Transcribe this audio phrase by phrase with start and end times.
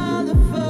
[0.00, 0.69] another phone.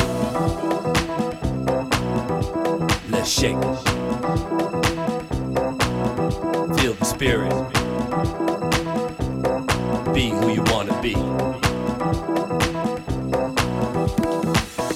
[3.21, 3.61] Let's shake.
[6.79, 7.53] Feel the spirit.
[10.11, 11.13] Be who you wanna be.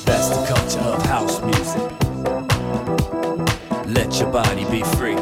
[0.06, 1.84] That's the culture of house music.
[3.96, 5.15] Let your body be free.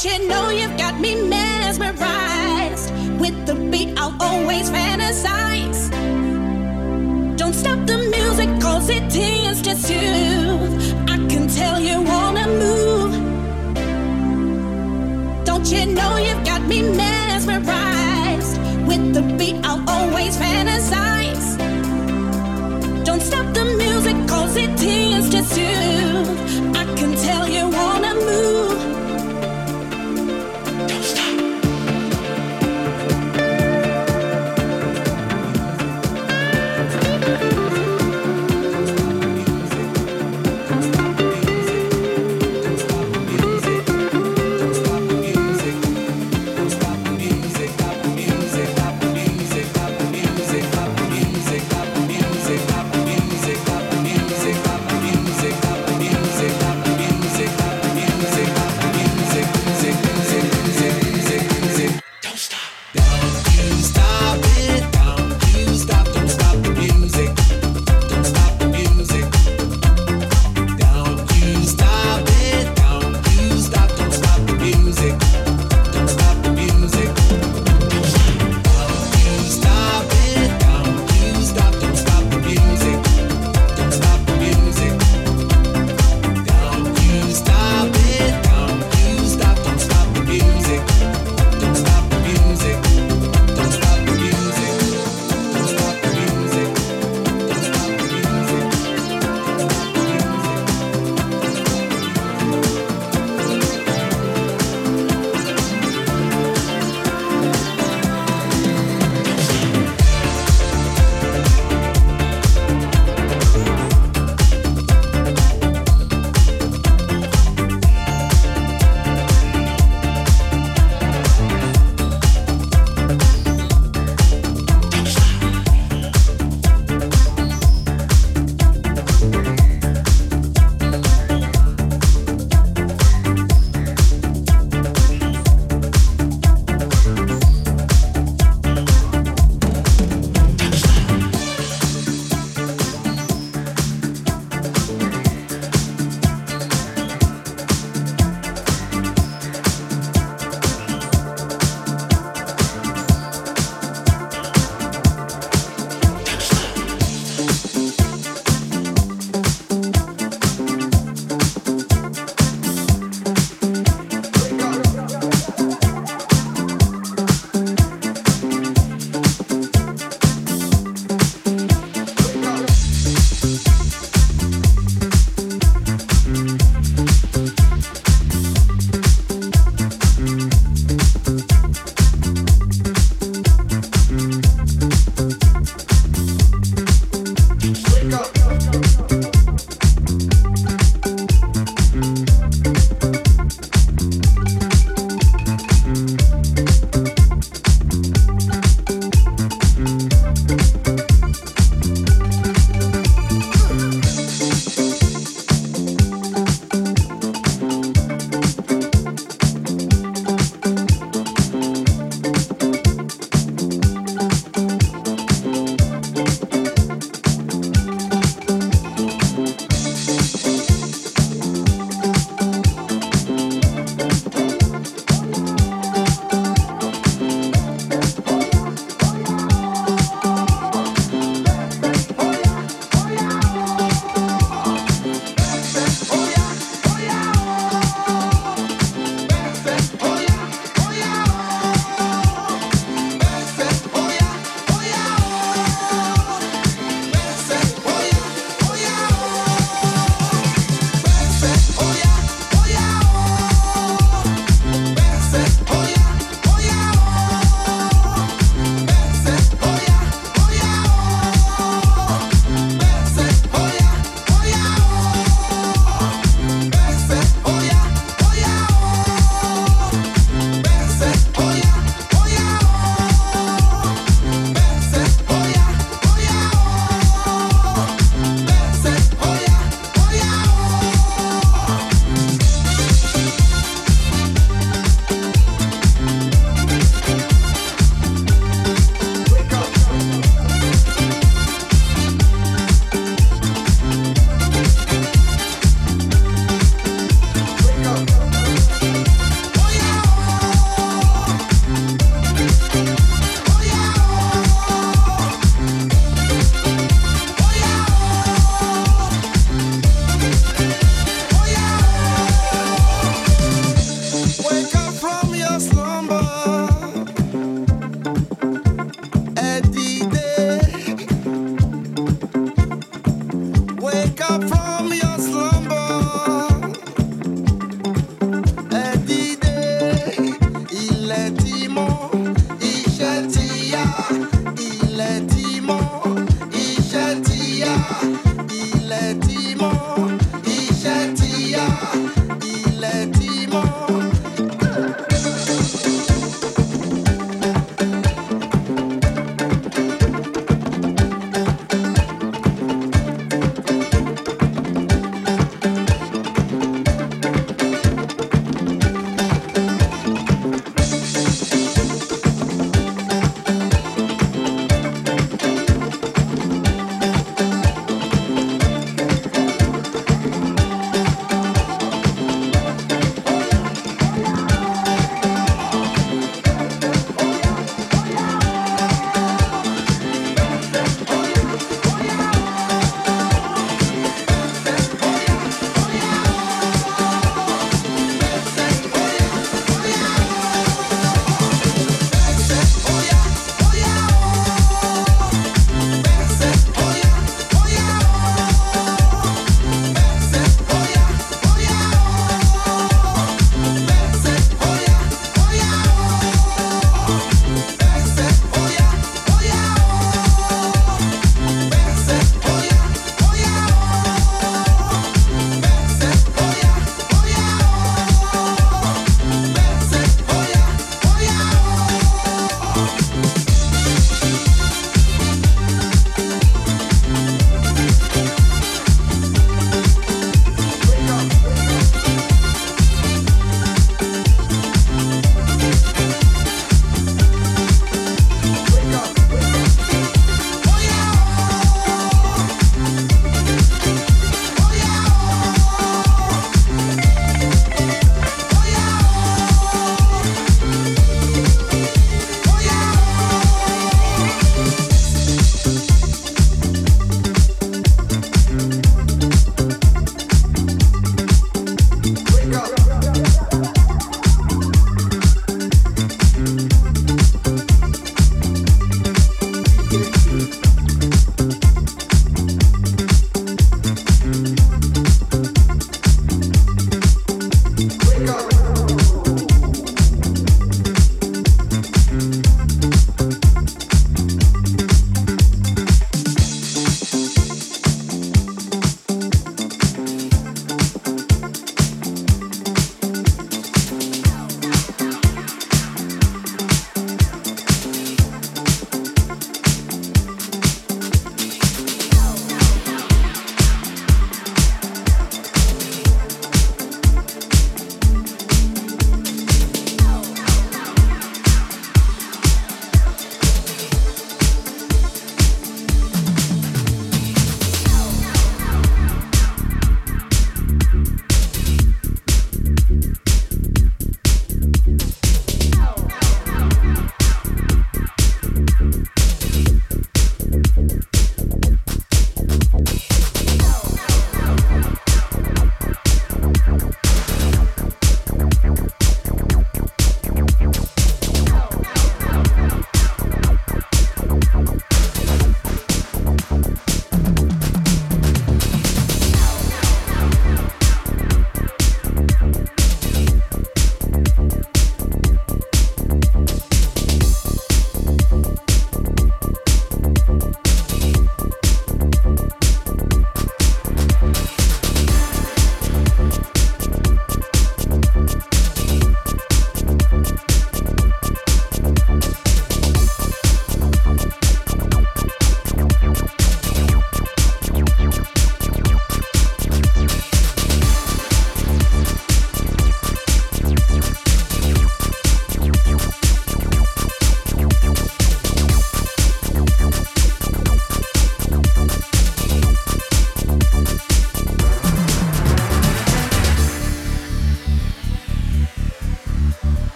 [0.00, 2.92] Don't you know you've got me mesmerized?
[3.18, 5.90] With the beat, I'll always fantasize.
[7.36, 11.10] Don't stop the music, cause it tends to soothe.
[11.10, 13.12] I can tell you wanna move.
[15.44, 18.56] Don't you know you've got me mesmerized?
[18.86, 21.58] With the beat, I'll always fantasize.
[23.04, 26.77] Don't stop the music, cause it tends to soothe.